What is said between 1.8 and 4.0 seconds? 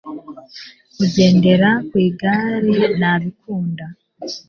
kwi gare nabikunda